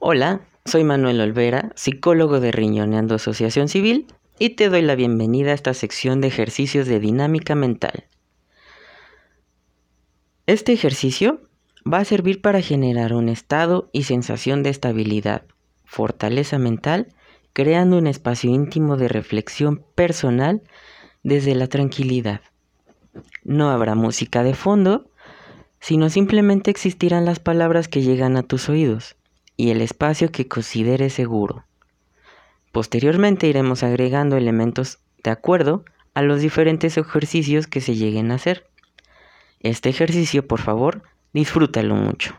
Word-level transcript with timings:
Hola, 0.00 0.42
soy 0.64 0.84
Manuel 0.84 1.20
Olvera, 1.20 1.72
psicólogo 1.74 2.38
de 2.38 2.52
Riñoneando 2.52 3.16
Asociación 3.16 3.66
Civil, 3.66 4.06
y 4.38 4.50
te 4.50 4.68
doy 4.68 4.80
la 4.80 4.94
bienvenida 4.94 5.50
a 5.50 5.54
esta 5.54 5.74
sección 5.74 6.20
de 6.20 6.28
ejercicios 6.28 6.86
de 6.86 7.00
dinámica 7.00 7.56
mental. 7.56 8.04
Este 10.46 10.72
ejercicio 10.72 11.40
va 11.84 11.98
a 11.98 12.04
servir 12.04 12.40
para 12.40 12.62
generar 12.62 13.12
un 13.12 13.28
estado 13.28 13.90
y 13.92 14.04
sensación 14.04 14.62
de 14.62 14.70
estabilidad, 14.70 15.42
fortaleza 15.84 16.58
mental, 16.58 17.08
creando 17.52 17.98
un 17.98 18.06
espacio 18.06 18.50
íntimo 18.50 18.96
de 18.96 19.08
reflexión 19.08 19.84
personal 19.96 20.62
desde 21.24 21.56
la 21.56 21.66
tranquilidad. 21.66 22.40
No 23.42 23.70
habrá 23.70 23.96
música 23.96 24.44
de 24.44 24.54
fondo, 24.54 25.10
sino 25.80 26.08
simplemente 26.08 26.70
existirán 26.70 27.24
las 27.24 27.40
palabras 27.40 27.88
que 27.88 28.02
llegan 28.02 28.36
a 28.36 28.44
tus 28.44 28.68
oídos 28.68 29.17
y 29.58 29.72
el 29.72 29.82
espacio 29.82 30.30
que 30.30 30.46
consideres 30.46 31.12
seguro. 31.12 31.64
Posteriormente 32.72 33.48
iremos 33.48 33.82
agregando 33.82 34.36
elementos 34.36 35.00
de 35.24 35.30
acuerdo 35.30 35.84
a 36.14 36.22
los 36.22 36.40
diferentes 36.40 36.96
ejercicios 36.96 37.66
que 37.66 37.80
se 37.80 37.96
lleguen 37.96 38.30
a 38.30 38.36
hacer. 38.36 38.70
Este 39.58 39.88
ejercicio, 39.88 40.46
por 40.46 40.60
favor, 40.60 41.02
disfrútalo 41.32 41.96
mucho. 41.96 42.36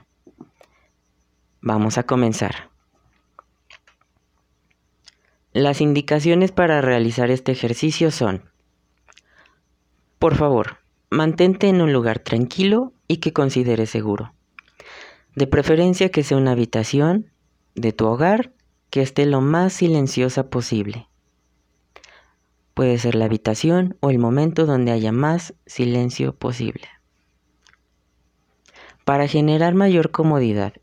Vamos 1.62 1.98
a 1.98 2.04
comenzar. 2.04 2.70
Las 5.52 5.82
indicaciones 5.82 6.54
para 6.54 6.80
realizar 6.80 7.32
este 7.32 7.52
ejercicio 7.52 8.12
son, 8.12 8.50
por 10.20 10.36
favor, 10.36 10.78
mantente 11.10 11.68
en 11.68 11.82
un 11.82 11.92
lugar 11.92 12.20
tranquilo 12.20 12.94
y 13.10 13.18
que 13.18 13.34
consideres 13.34 13.90
seguro. 13.90 14.34
De 15.40 15.48
preferencia 15.48 16.12
que 16.12 16.22
sea 16.22 16.36
una 16.36 16.52
habitación 16.52 17.32
de 17.74 17.94
tu 17.94 18.06
hogar 18.08 18.52
que 18.90 19.02
esté 19.02 19.26
lo 19.26 19.40
más 19.40 19.72
silenciosa 19.72 20.50
posible. 20.50 21.08
Puede 22.74 22.98
ser 22.98 23.16
la 23.16 23.24
habitación 23.24 23.96
o 24.02 24.10
el 24.10 24.20
momento 24.20 24.66
donde 24.66 24.92
haya 24.92 25.14
más 25.14 25.54
silencio 25.66 26.36
posible. 26.36 26.90
Para 29.06 29.30
generar 29.30 29.76
mayor 29.76 30.12
comodidad 30.12 30.74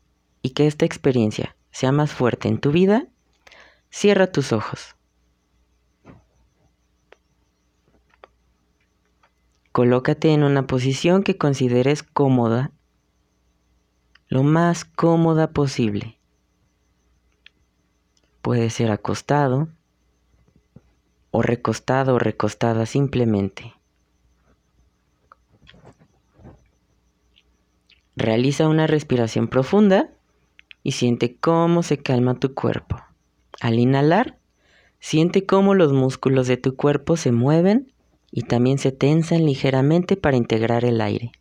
y 0.41 0.55
que 0.55 0.65
esta 0.65 0.85
experiencia 0.85 1.55
sea 1.69 1.91
más 1.91 2.11
fuerte 2.11 2.47
en 2.47 2.57
tu 2.57 2.71
vida, 2.71 3.05
cierra 3.91 4.31
tus 4.31 4.53
ojos. 4.53 4.95
Colócate 9.71 10.33
en 10.33 10.41
una 10.41 10.65
posición 10.65 11.21
que 11.21 11.37
consideres 11.37 12.01
cómoda, 12.01 12.71
lo 14.29 14.43
más 14.43 14.83
cómoda 14.83 15.51
posible. 15.51 16.17
Puede 18.41 18.69
ser 18.69 18.91
acostado 18.91 19.69
o 21.31 21.41
recostado 21.41 22.15
o 22.15 22.19
recostada 22.19 22.85
simplemente. 22.85 23.73
Realiza 28.15 28.67
una 28.67 28.87
respiración 28.87 29.47
profunda 29.47 30.09
y 30.83 30.93
siente 30.93 31.35
cómo 31.35 31.83
se 31.83 31.97
calma 31.97 32.39
tu 32.39 32.53
cuerpo. 32.53 32.97
Al 33.61 33.79
inhalar, 33.79 34.37
siente 34.99 35.45
cómo 35.45 35.75
los 35.75 35.93
músculos 35.93 36.47
de 36.47 36.57
tu 36.57 36.75
cuerpo 36.75 37.15
se 37.15 37.31
mueven 37.31 37.93
y 38.31 38.41
también 38.41 38.77
se 38.77 38.91
tensan 38.91 39.45
ligeramente 39.45 40.17
para 40.17 40.37
integrar 40.37 40.83
el 40.83 41.01
aire. 41.01 41.31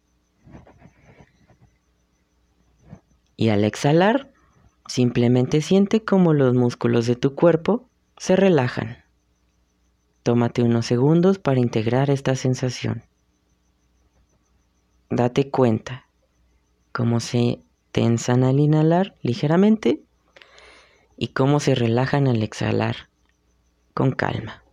Y 3.37 3.51
al 3.51 3.65
exhalar, 3.65 4.33
simplemente 4.87 5.61
siente 5.61 6.05
cómo 6.05 6.33
los 6.33 6.55
músculos 6.55 7.07
de 7.07 7.17
tu 7.17 7.35
cuerpo 7.35 7.89
se 8.17 8.37
relajan. 8.37 9.05
Tómate 10.23 10.63
unos 10.63 10.87
segundos 10.87 11.39
para 11.39 11.61
integrar 11.61 12.11
esta 12.11 12.35
sensación. 12.35 13.05
Date 15.11 15.51
cuenta 15.51 16.07
cómo 16.93 17.21
se 17.21 17.61
tensan 17.93 18.43
al 18.43 18.59
inhalar 18.59 19.15
ligeramente 19.23 20.03
y 21.17 21.29
cómo 21.29 21.61
se 21.61 21.75
relajan 21.75 22.27
al 22.27 22.43
exhalar 22.43 23.09
con 23.95 24.13
calma. 24.13 24.66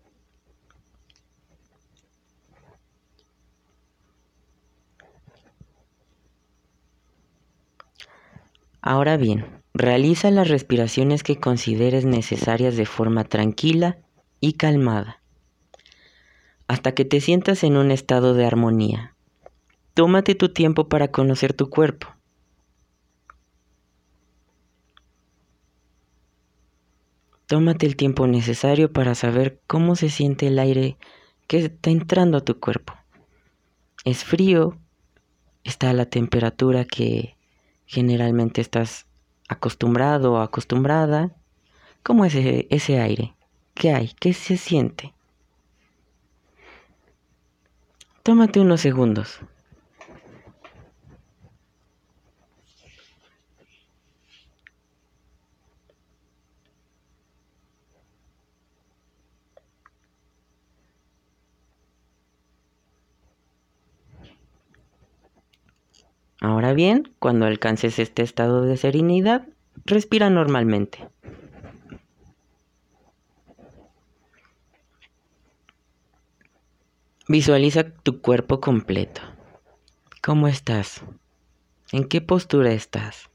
Ahora 8.86 9.16
bien, 9.16 9.46
realiza 9.74 10.30
las 10.30 10.50
respiraciones 10.50 11.24
que 11.24 11.40
consideres 11.40 12.04
necesarias 12.04 12.76
de 12.76 12.86
forma 12.86 13.24
tranquila 13.24 13.98
y 14.42 14.54
calmada, 14.54 15.22
hasta 16.68 16.94
que 16.94 17.06
te 17.06 17.22
sientas 17.22 17.64
en 17.64 17.78
un 17.78 17.92
estado 17.92 18.34
de 18.34 18.46
armonía. 18.46 19.16
Tómate 19.94 20.36
tu 20.36 20.50
tiempo 20.50 20.90
para 20.90 21.12
conocer 21.12 21.54
tu 21.54 21.70
cuerpo. 21.70 22.08
Tómate 27.46 27.86
el 27.86 27.96
tiempo 27.96 28.28
necesario 28.28 28.92
para 28.92 29.16
saber 29.16 29.62
cómo 29.66 29.96
se 29.96 30.10
siente 30.10 30.48
el 30.48 30.60
aire 30.60 30.98
que 31.48 31.60
está 31.60 31.90
entrando 31.90 32.38
a 32.38 32.42
tu 32.42 32.60
cuerpo. 32.60 32.94
¿Es 34.04 34.26
frío? 34.26 34.78
¿Está 35.64 35.92
a 35.92 35.94
la 35.94 36.06
temperatura 36.06 36.84
que 36.84 37.38
generalmente 37.86 38.62
estás 38.62 39.06
acostumbrado 39.48 40.34
o 40.34 40.38
acostumbrada. 40.38 41.36
¿Cómo 42.04 42.26
es 42.26 42.36
ese, 42.36 42.68
ese 42.70 43.00
aire? 43.00 43.36
¿Qué 43.74 43.92
hay? 43.94 44.12
¿Qué 44.20 44.34
se 44.34 44.58
siente? 44.58 45.14
Tómate 48.24 48.60
unos 48.60 48.82
segundos. 48.82 49.42
Ahora 66.44 66.74
bien, 66.74 67.14
cuando 67.20 67.46
alcances 67.46 68.00
este 68.00 68.22
estado 68.22 68.64
de 68.64 68.76
serenidad, 68.76 69.48
respira 69.86 70.30
normalmente. 70.30 71.08
Visualiza 77.30 77.86
tu 77.94 78.20
cuerpo 78.20 78.60
completo. 78.60 79.22
¿Cómo 80.22 80.50
estás? 80.50 81.02
¿En 81.94 82.10
qué 82.10 82.20
postura 82.20 82.74
estás? 82.74 83.30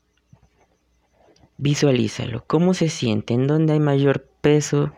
Visualízalo. 1.56 2.44
¿Cómo 2.46 2.74
se 2.74 2.90
siente? 2.90 3.32
¿En 3.32 3.46
dónde 3.46 3.72
hay 3.72 3.80
mayor 3.80 4.28
peso 4.42 4.92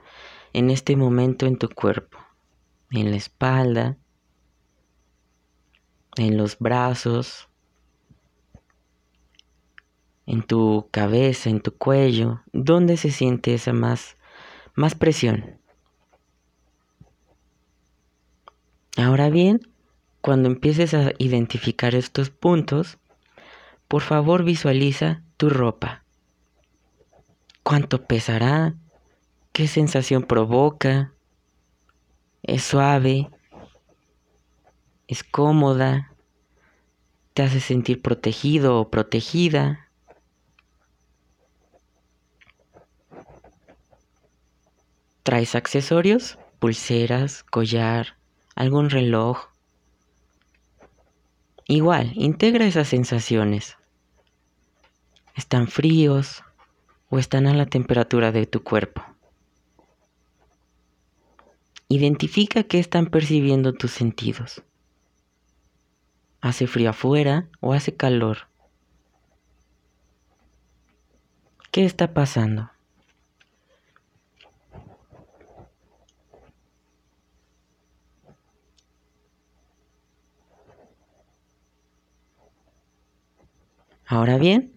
en 0.53 0.71
este 0.71 0.97
momento 0.97 1.47
en 1.47 1.59
tu 1.59 1.69
cuerpo? 1.69 2.19
¿En 2.91 3.13
la 3.13 3.17
espalda? 3.17 3.99
¿En 6.17 6.37
los 6.37 6.59
brazos? 6.59 7.50
En 10.31 10.45
tu 10.45 10.89
cabeza, 10.93 11.51
en 11.51 11.61
tu 11.61 11.73
cuello, 11.73 12.41
¿dónde 12.53 12.97
se 12.97 13.11
siente 13.11 13.53
esa 13.53 13.73
más, 13.73 14.17
más 14.77 14.95
presión? 14.95 15.59
Ahora 18.97 19.29
bien, 19.29 19.61
cuando 20.21 20.49
empieces 20.49 20.95
a 20.95 21.11
identificar 21.19 21.97
estos 21.97 22.31
puntos, 22.31 22.99
por 23.89 24.03
favor 24.03 24.45
visualiza 24.45 25.25
tu 25.37 25.51
ropa. 25.51 26.05
¿Cuánto 27.65 28.07
pesará? 28.07 28.77
¿Qué 29.53 29.67
sensación 29.67 30.23
provoca? 30.23 31.13
¿Es 32.45 32.63
suave? 32.63 33.31
¿Es 35.09 35.25
cómoda? 35.25 36.15
¿Te 37.35 37.43
hace 37.43 37.59
sentir 37.59 38.01
protegido 38.01 38.79
o 38.79 38.91
protegida? 38.91 39.90
¿Traes 45.31 45.55
accesorios? 45.55 46.41
Pulseras, 46.59 47.45
collar, 47.45 48.17
algún 48.57 48.91
reloj. 48.91 49.39
Igual, 51.69 52.11
integra 52.17 52.67
esas 52.67 52.89
sensaciones. 52.89 53.77
¿Están 55.37 55.69
fríos 55.69 56.43
o 57.11 57.21
están 57.21 57.47
a 57.47 57.55
la 57.55 57.67
temperatura 57.67 58.33
de 58.33 58.47
tu 58.47 58.65
cuerpo? 58.65 59.05
Identifica 61.87 62.65
qué 62.65 62.81
están 62.81 63.07
percibiendo 63.07 63.73
tus 63.73 63.93
sentidos. 63.93 64.65
¿Hace 66.41 66.67
frío 66.67 66.91
afuera 66.91 67.49
o 67.61 67.73
hace 67.73 67.95
calor? 67.95 68.49
¿Qué 71.71 71.85
está 71.85 72.15
pasando? 72.15 72.73
Ahora 84.11 84.39
bien, 84.39 84.73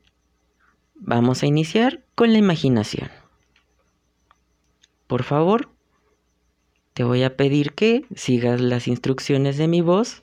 vamos 0.93 1.41
a 1.41 1.47
iniciar 1.47 2.03
con 2.13 2.33
la 2.33 2.37
imaginación. 2.37 3.09
Por 5.07 5.23
favor, 5.23 5.71
te 6.93 7.03
voy 7.03 7.23
a 7.23 7.35
pedir 7.35 7.73
que 7.73 8.05
sigas 8.15 8.61
las 8.61 8.87
instrucciones 8.87 9.57
de 9.57 9.67
mi 9.67 9.81
voz 9.81 10.21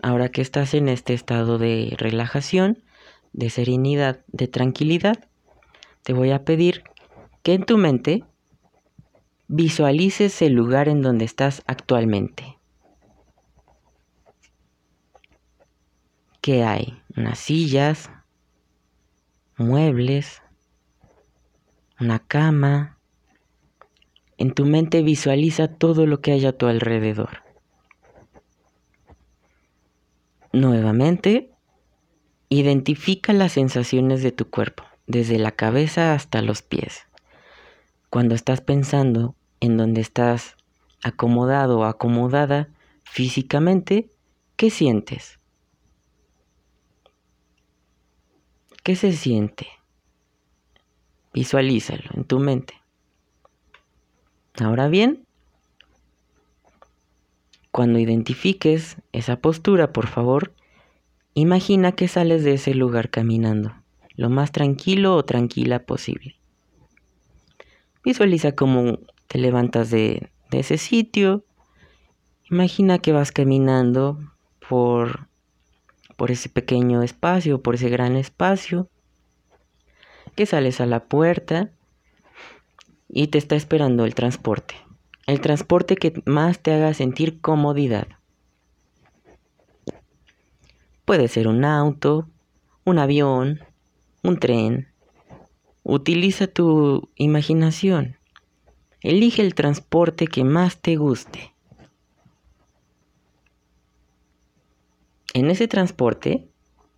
ahora 0.00 0.28
que 0.28 0.40
estás 0.40 0.72
en 0.74 0.88
este 0.88 1.14
estado 1.14 1.58
de 1.58 1.96
relajación, 1.98 2.84
de 3.32 3.50
serenidad, 3.50 4.24
de 4.28 4.46
tranquilidad. 4.46 5.28
Te 6.04 6.12
voy 6.12 6.30
a 6.30 6.44
pedir 6.44 6.84
que 7.42 7.54
en 7.54 7.64
tu 7.64 7.76
mente 7.76 8.22
visualices 9.48 10.40
el 10.42 10.52
lugar 10.52 10.88
en 10.88 11.02
donde 11.02 11.24
estás 11.24 11.64
actualmente. 11.66 12.60
¿Qué 16.40 16.62
hay? 16.62 17.02
Unas 17.16 17.40
sillas, 17.40 18.10
muebles, 19.56 20.42
una 22.00 22.18
cama. 22.18 22.98
En 24.36 24.52
tu 24.52 24.66
mente 24.66 25.02
visualiza 25.02 25.68
todo 25.68 26.06
lo 26.06 26.20
que 26.20 26.32
hay 26.32 26.44
a 26.46 26.56
tu 26.56 26.66
alrededor. 26.66 27.42
Nuevamente, 30.52 31.50
identifica 32.48 33.32
las 33.32 33.52
sensaciones 33.52 34.22
de 34.22 34.32
tu 34.32 34.50
cuerpo, 34.50 34.84
desde 35.06 35.38
la 35.38 35.52
cabeza 35.52 36.14
hasta 36.14 36.42
los 36.42 36.62
pies. 36.62 37.06
Cuando 38.10 38.34
estás 38.34 38.60
pensando 38.60 39.34
en 39.60 39.76
donde 39.76 40.00
estás 40.00 40.56
acomodado 41.02 41.80
o 41.80 41.84
acomodada 41.84 42.68
físicamente, 43.04 44.10
¿qué 44.56 44.70
sientes? 44.70 45.38
¿Qué 48.84 48.96
se 48.96 49.12
siente? 49.12 49.66
Visualízalo 51.32 52.02
en 52.12 52.24
tu 52.24 52.38
mente. 52.38 52.74
Ahora 54.60 54.88
bien, 54.88 55.24
cuando 57.70 57.98
identifiques 57.98 58.98
esa 59.12 59.36
postura, 59.36 59.90
por 59.94 60.06
favor, 60.06 60.52
imagina 61.32 61.92
que 61.92 62.08
sales 62.08 62.44
de 62.44 62.52
ese 62.52 62.74
lugar 62.74 63.08
caminando, 63.08 63.74
lo 64.16 64.28
más 64.28 64.52
tranquilo 64.52 65.16
o 65.16 65.24
tranquila 65.24 65.86
posible. 65.86 66.36
Visualiza 68.04 68.52
cómo 68.52 68.98
te 69.28 69.38
levantas 69.38 69.90
de, 69.90 70.28
de 70.50 70.58
ese 70.58 70.76
sitio. 70.76 71.42
Imagina 72.50 72.98
que 72.98 73.12
vas 73.12 73.32
caminando 73.32 74.18
por 74.68 75.26
por 76.16 76.30
ese 76.30 76.48
pequeño 76.48 77.02
espacio, 77.02 77.62
por 77.62 77.74
ese 77.74 77.88
gran 77.88 78.16
espacio, 78.16 78.88
que 80.34 80.46
sales 80.46 80.80
a 80.80 80.86
la 80.86 81.04
puerta 81.04 81.70
y 83.08 83.28
te 83.28 83.38
está 83.38 83.56
esperando 83.56 84.04
el 84.04 84.14
transporte. 84.14 84.74
El 85.26 85.40
transporte 85.40 85.96
que 85.96 86.22
más 86.26 86.58
te 86.58 86.72
haga 86.72 86.92
sentir 86.94 87.40
comodidad. 87.40 88.08
Puede 91.04 91.28
ser 91.28 91.48
un 91.48 91.64
auto, 91.64 92.28
un 92.84 92.98
avión, 92.98 93.60
un 94.22 94.38
tren. 94.38 94.88
Utiliza 95.82 96.46
tu 96.46 97.10
imaginación. 97.14 98.16
Elige 99.00 99.42
el 99.42 99.54
transporte 99.54 100.26
que 100.26 100.44
más 100.44 100.78
te 100.78 100.96
guste. 100.96 101.53
En 105.34 105.50
ese 105.50 105.66
transporte 105.66 106.48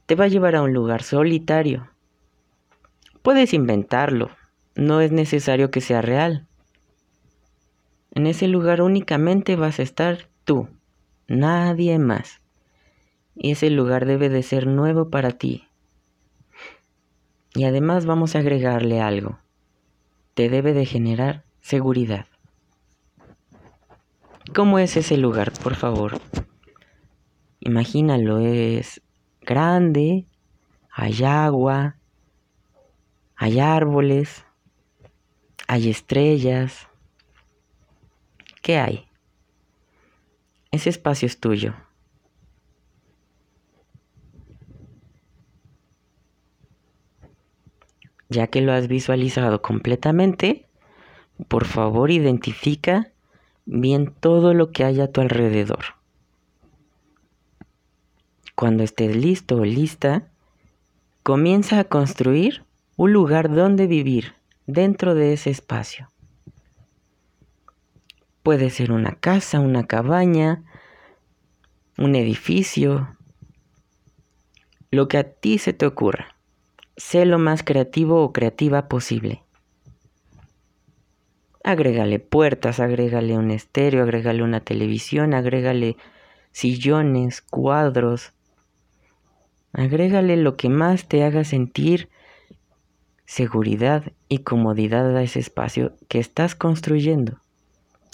te 0.05 0.15
va 0.15 0.27
a 0.27 0.29
llevar 0.29 0.57
a 0.57 0.63
un 0.63 0.75
lugar 0.75 1.03
solitario. 1.03 1.89
Puedes 3.23 3.55
inventarlo, 3.55 4.31
no 4.75 5.01
es 5.01 5.11
necesario 5.11 5.71
que 5.71 5.81
sea 5.81 6.03
real. 6.03 6.47
En 8.13 8.27
ese 8.27 8.47
lugar 8.47 8.83
únicamente 8.83 9.57
vas 9.57 9.79
a 9.79 9.83
estar 9.83 10.29
tú, 10.45 10.69
nadie 11.27 11.99
más. 11.99 12.43
Y 13.35 13.53
ese 13.53 13.71
lugar 13.71 14.05
debe 14.05 14.29
de 14.29 14.43
ser 14.43 14.67
nuevo 14.67 15.09
para 15.09 15.31
ti. 15.33 15.67
Y 17.55 17.65
además 17.65 18.05
vamos 18.05 18.37
a 18.37 18.41
agregarle 18.41 19.01
algo. 19.01 19.39
Te 20.35 20.51
debe 20.51 20.75
de 20.75 20.85
generar 20.85 21.45
seguridad. 21.63 22.27
¿Cómo 24.55 24.79
es 24.79 24.99
ese 24.99 25.17
lugar, 25.17 25.53
por 25.63 25.75
favor? 25.75 26.21
Imagínalo, 27.61 28.39
es 28.39 29.03
grande, 29.41 30.27
hay 30.91 31.25
agua, 31.25 31.99
hay 33.35 33.61
árboles, 33.61 34.45
hay 35.69 35.91
estrellas. 35.91 36.89
¿Qué 38.63 38.79
hay? 38.79 39.09
Ese 40.71 40.91
espacio 40.91 41.27
es 41.27 41.41
tuyo. 41.41 41.75
Ya 48.29 48.49
que 48.49 48.61
lo 48.61 48.73
has 48.73 48.89
visualizado 48.89 49.63
completamente, 49.63 50.69
por 51.49 51.65
favor 51.65 52.11
identifica 52.11 53.13
bien 53.65 54.15
todo 54.21 54.55
lo 54.55 54.73
que 54.73 54.85
hay 54.85 55.01
a 55.01 55.11
tu 55.11 55.21
alrededor. 55.21 55.96
Cuando 58.57 58.85
estés 58.85 59.15
listo 59.15 59.57
o 59.57 59.65
lista, 59.67 60.31
comienza 61.23 61.79
a 61.79 61.85
construir 61.85 62.65
un 62.97 63.13
lugar 63.13 63.55
donde 63.55 63.87
vivir 63.87 64.33
dentro 64.67 65.15
de 65.15 65.35
ese 65.35 65.51
espacio. 65.51 66.11
Puede 68.43 68.71
ser 68.71 68.93
una 68.93 69.13
casa, 69.17 69.61
una 69.61 69.87
cabaña, 69.87 70.65
un 71.99 72.15
edificio, 72.15 73.15
lo 74.91 75.07
que 75.07 75.19
a 75.19 75.25
ti 75.25 75.59
se 75.59 75.75
te 75.75 75.85
ocurra. 75.85 76.35
Sé 76.97 77.27
lo 77.27 77.39
más 77.39 77.63
creativo 77.63 78.23
o 78.23 78.33
creativa 78.33 78.89
posible. 78.89 79.43
Agrégale 81.63 82.21
puertas, 82.21 82.81
agrégale 82.81 83.37
un 83.37 83.51
estéreo, 83.51 84.03
agrégale 84.03 84.43
una 84.43 84.61
televisión, 84.61 85.35
agrégale 85.35 85.99
sillones, 86.53 87.43
cuadros, 87.43 88.33
Agrégale 89.77 90.39
lo 90.39 90.57
que 90.57 90.71
más 90.71 91.07
te 91.07 91.23
haga 91.23 91.45
sentir 91.45 92.09
seguridad 93.27 94.11
y 94.27 94.39
comodidad 94.39 95.15
a 95.15 95.23
ese 95.23 95.39
espacio 95.39 95.93
que 96.09 96.19
estás 96.19 96.55
construyendo, 96.55 97.43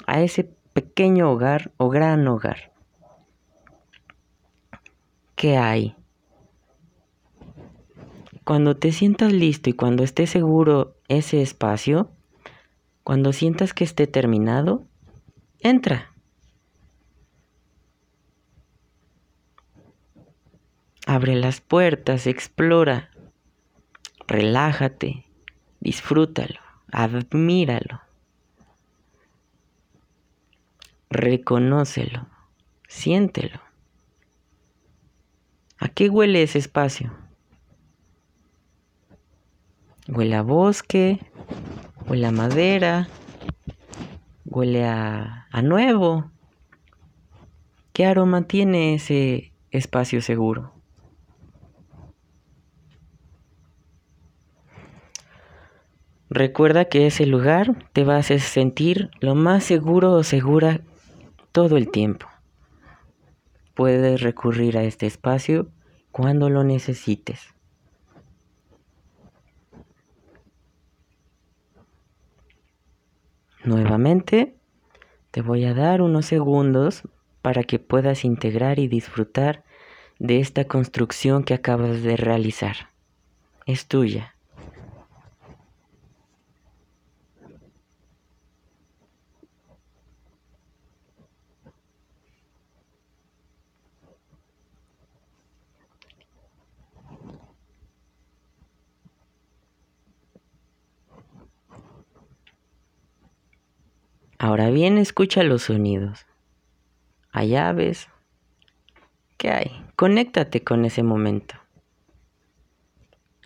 a 0.09 0.23
ese 0.23 0.51
pequeño 0.73 1.31
hogar 1.31 1.71
o 1.77 1.89
gran 1.89 2.27
hogar. 2.27 2.73
¿Qué 5.37 5.57
hay? 5.57 5.95
Cuando 8.43 8.77
te 8.77 8.91
sientas 8.91 9.33
listo 9.33 9.71
y 9.71 9.75
cuando 9.75 10.03
esté 10.03 10.27
seguro 10.27 10.97
ese 11.07 11.43
espacio, 11.43 12.11
cuando 13.05 13.33
sientas 13.33 13.73
que 13.73 13.85
esté 13.85 14.09
terminado, 14.09 14.89
entra. 15.61 16.12
Abre 21.23 21.37
las 21.37 21.61
puertas, 21.61 22.27
explora, 22.27 23.09
relájate, 24.27 25.25
disfrútalo, 25.79 26.59
admíralo, 26.91 28.01
reconócelo, 31.11 32.27
siéntelo. 32.89 33.61
¿A 35.79 35.91
qué 35.91 36.09
huele 36.09 36.43
ese 36.43 36.59
espacio? 36.59 37.13
Huele 40.09 40.35
a 40.35 40.43
bosque, 40.43 41.21
huele 42.09 42.27
a 42.27 42.33
madera, 42.33 43.07
huele 44.45 44.85
a, 44.87 45.47
a 45.53 45.63
nuevo. 45.63 46.33
¿Qué 47.93 48.07
aroma 48.07 48.49
tiene 48.49 48.95
ese 48.95 49.53
espacio 49.71 50.21
seguro? 50.21 50.82
Recuerda 56.35 56.87
que 56.87 57.07
ese 57.07 57.27
lugar 57.27 57.91
te 57.93 58.05
va 58.05 58.17
a 58.17 58.23
sentir 58.23 59.11
lo 59.21 59.35
más 59.35 59.65
seguro 59.65 60.13
o 60.13 60.23
segura 60.23 60.81
todo 61.53 61.77
el 61.77 61.91
tiempo. 61.91 62.27
Puedes 63.75 64.23
recurrir 64.23 64.79
a 64.79 64.83
este 64.83 65.05
espacio 65.05 65.69
cuando 66.11 66.49
lo 66.49 66.65
necesites. 66.65 67.49
Nuevamente, 73.63 74.57
te 75.33 75.43
voy 75.43 75.67
a 75.67 75.75
dar 75.75 76.01
unos 76.01 76.25
segundos 76.25 77.03
para 77.43 77.63
que 77.63 77.79
puedas 77.79 78.25
integrar 78.25 78.79
y 78.79 78.89
disfrutar 78.89 79.65
de 80.19 80.41
esta 80.41 80.65
construcción 80.65 81.45
que 81.45 81.53
acabas 81.53 82.03
de 82.03 82.17
realizar. 82.17 82.89
Es 83.67 83.87
tuya. 83.87 84.35
Ahora 104.43 104.71
bien, 104.71 104.99
escucha 104.99 105.45
los 105.45 105.63
sonidos. 105.63 106.27
Hay 107.31 107.55
aves. 107.55 108.09
¿Qué 109.37 109.53
hay? 109.53 109.87
Conéctate 109.95 110.65
con 110.65 110.85
ese 110.85 111.05
momento. 111.05 111.55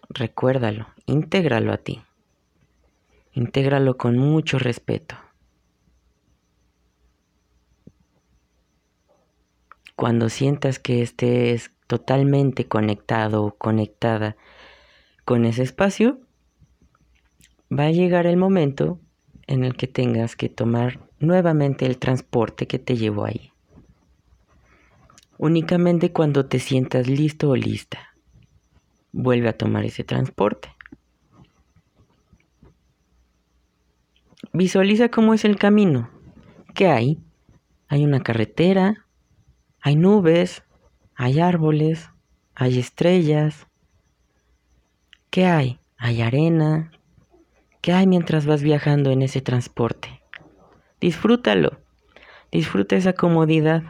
Recuérdalo, 0.08 0.86
intégralo 1.04 1.74
a 1.74 1.76
ti. 1.76 2.02
Intégralo 3.32 3.98
con 3.98 4.16
mucho 4.16 4.58
respeto. 4.58 5.16
Cuando 9.96 10.30
sientas 10.30 10.78
que 10.78 11.02
estés 11.02 11.72
totalmente 11.88 12.68
conectado 12.68 13.44
o 13.44 13.54
conectada 13.54 14.34
con 15.26 15.44
ese 15.44 15.62
espacio, 15.62 16.20
va 17.70 17.84
a 17.84 17.90
llegar 17.90 18.26
el 18.26 18.38
momento 18.38 18.98
en 19.46 19.64
el 19.64 19.76
que 19.76 19.86
tengas 19.86 20.36
que 20.36 20.48
tomar 20.48 21.00
nuevamente 21.18 21.86
el 21.86 21.98
transporte 21.98 22.66
que 22.66 22.78
te 22.78 22.96
llevó 22.96 23.24
ahí. 23.24 23.52
Únicamente 25.38 26.12
cuando 26.12 26.46
te 26.46 26.58
sientas 26.58 27.08
listo 27.08 27.50
o 27.50 27.56
lista, 27.56 28.14
vuelve 29.12 29.48
a 29.48 29.56
tomar 29.56 29.84
ese 29.84 30.04
transporte. 30.04 30.74
Visualiza 34.52 35.10
cómo 35.10 35.34
es 35.34 35.44
el 35.44 35.56
camino. 35.58 36.10
¿Qué 36.74 36.88
hay? 36.88 37.20
Hay 37.88 38.04
una 38.04 38.22
carretera, 38.22 39.06
hay 39.80 39.96
nubes, 39.96 40.62
hay 41.14 41.40
árboles, 41.40 42.10
hay 42.54 42.78
estrellas. 42.78 43.66
¿Qué 45.30 45.46
hay? 45.46 45.80
Hay 45.98 46.22
arena, 46.22 46.90
¿Qué 47.86 47.92
hay 47.92 48.08
mientras 48.08 48.46
vas 48.46 48.62
viajando 48.62 49.12
en 49.12 49.22
ese 49.22 49.40
transporte? 49.40 50.20
Disfrútalo. 51.00 51.78
Disfruta 52.50 52.96
esa 52.96 53.12
comodidad. 53.12 53.84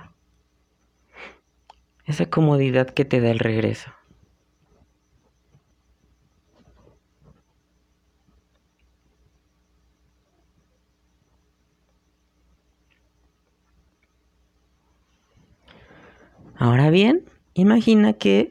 Esa 2.04 2.26
comodidad 2.26 2.90
que 2.90 3.06
te 3.06 3.22
da 3.22 3.30
el 3.30 3.38
regreso. 3.38 3.90
Ahora 16.58 16.90
bien, 16.90 17.24
imagina 17.54 18.12
que 18.12 18.50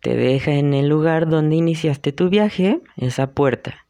te 0.00 0.16
deja 0.16 0.52
en 0.52 0.72
el 0.72 0.88
lugar 0.88 1.28
donde 1.28 1.56
iniciaste 1.56 2.12
tu 2.12 2.30
viaje, 2.30 2.80
esa 2.96 3.32
puerta. 3.32 3.82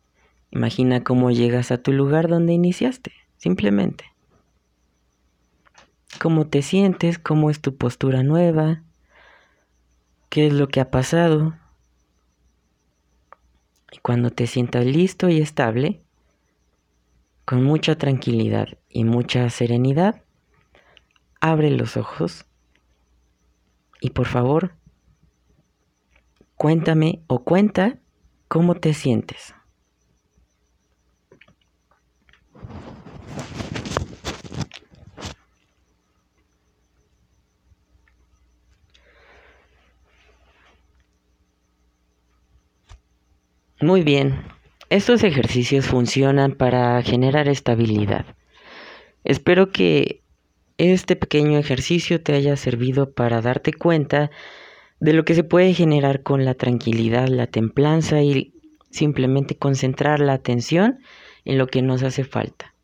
Imagina 0.53 1.03
cómo 1.03 1.31
llegas 1.31 1.73
a 1.73 1.79
tu 1.79 1.93
lugar 1.93 2.29
donde 2.29 2.53
iniciaste, 2.53 3.13
simplemente. 3.39 4.05
Cómo 6.21 6.47
te 6.47 6.61
sientes, 6.61 7.19
cómo 7.19 7.49
es 7.49 7.63
tu 7.63 7.77
postura 7.77 8.23
nueva, 8.23 8.83
qué 10.29 10.47
es 10.47 10.53
lo 10.53 10.69
que 10.69 10.81
ha 10.81 10.91
pasado. 10.91 11.55
Y 13.93 13.99
cuando 13.99 14.31
te 14.31 14.47
sientas 14.47 14.85
listo 14.85 15.31
y 15.31 15.41
estable, 15.41 16.03
con 17.47 17.65
mucha 17.65 17.97
tranquilidad 17.97 18.69
y 18.91 19.05
mucha 19.05 19.49
serenidad, 19.49 20.23
abre 21.41 21.71
los 21.71 21.97
ojos 21.97 22.45
y 24.03 24.11
por 24.11 24.27
favor, 24.27 24.75
cuéntame 26.57 27.23
o 27.27 27.43
cuenta 27.43 27.99
cómo 28.49 28.75
te 28.75 28.93
sientes. 28.93 29.55
Muy 43.83 44.03
bien, 44.05 44.45
estos 44.91 45.25
ejercicios 45.25 45.87
funcionan 45.87 46.53
para 46.53 47.03
generar 47.03 47.49
estabilidad. 47.49 48.25
Espero 49.25 49.73
que 49.73 50.23
este 50.79 51.17
pequeño 51.17 51.59
ejercicio 51.59 52.23
te 52.23 52.33
haya 52.35 52.57
servido 52.57 53.11
para 53.11 53.41
darte 53.41 53.73
cuenta 53.73 54.31
de 55.01 55.13
lo 55.15 55.25
que 55.25 55.35
se 55.35 55.43
puede 55.43 55.75
generar 55.75 56.23
con 56.23 56.45
la 56.45 56.55
tranquilidad, 56.55 57.27
la 57.27 57.49
templanza 57.49 58.23
y 58.23 58.55
simplemente 58.93 59.57
concentrar 59.57 60.21
la 60.21 60.35
atención 60.35 61.01
en 61.45 61.59
lo 61.59 61.67
que 61.67 61.83
nos 61.83 62.05
hace 62.05 62.23
falta. 62.23 62.77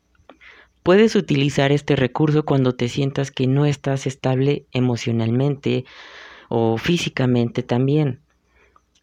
Puedes 0.83 1.15
utilizar 1.15 1.71
este 1.71 1.95
recurso 1.95 2.43
cuando 2.43 2.75
te 2.75 2.89
sientas 2.89 3.31
que 3.31 3.47
no 3.47 3.65
estás 3.65 4.05
estable 4.05 4.65
emocionalmente 4.73 5.85
o 6.49 6.77
físicamente 6.77 7.63
también. 7.63 8.19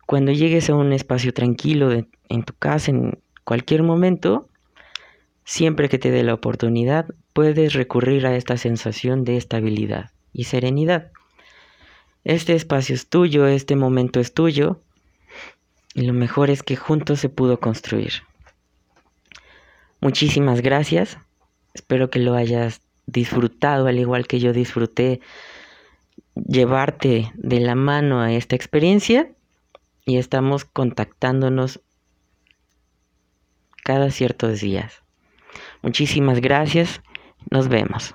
Cuando 0.06 0.30
llegues 0.30 0.70
a 0.70 0.74
un 0.74 0.92
espacio 0.92 1.34
tranquilo 1.34 1.90
en 1.92 2.42
tu 2.44 2.54
casa, 2.54 2.92
en 2.92 3.18
cualquier 3.44 3.82
momento, 3.82 4.48
siempre 5.44 5.88
que 5.88 5.98
te 5.98 6.10
dé 6.10 6.22
la 6.22 6.34
oportunidad, 6.34 7.06
puedes 7.32 7.74
recurrir 7.74 8.26
a 8.26 8.36
esta 8.36 8.56
sensación 8.56 9.24
de 9.24 9.36
estabilidad 9.36 10.12
y 10.32 10.44
serenidad. 10.44 11.10
Este 12.24 12.54
espacio 12.54 12.94
es 12.94 13.08
tuyo, 13.08 13.46
este 13.46 13.76
momento 13.76 14.20
es 14.20 14.32
tuyo, 14.32 14.80
y 15.94 16.02
lo 16.02 16.12
mejor 16.12 16.50
es 16.50 16.62
que 16.62 16.76
juntos 16.76 17.20
se 17.20 17.28
pudo 17.28 17.58
construir. 17.58 18.12
Muchísimas 20.00 20.60
gracias, 20.60 21.18
espero 21.74 22.10
que 22.10 22.18
lo 22.18 22.34
hayas 22.34 22.80
disfrutado 23.06 23.86
al 23.86 23.98
igual 23.98 24.26
que 24.26 24.40
yo 24.40 24.52
disfruté 24.52 25.20
llevarte 26.34 27.32
de 27.34 27.60
la 27.60 27.74
mano 27.74 28.20
a 28.20 28.32
esta 28.32 28.56
experiencia 28.56 29.30
y 30.06 30.18
estamos 30.18 30.64
contactándonos 30.64 31.82
cada 33.84 34.10
ciertos 34.10 34.60
días. 34.60 35.02
Muchísimas 35.82 36.40
gracias. 36.40 37.02
Nos 37.50 37.68
vemos. 37.68 38.14